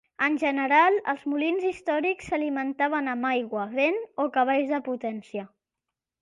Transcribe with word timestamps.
En 0.27 0.35
general, 0.43 0.95
els 1.11 1.25
molins 1.33 1.67
històrics 1.71 2.31
s'alimentaven 2.31 3.11
amb 3.13 3.29
aigua, 3.33 3.67
vent 3.77 4.01
o 4.25 4.27
cavalls 4.39 4.73
de 4.75 4.83
potència. 4.91 5.47